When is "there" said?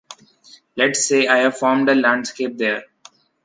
2.57-2.85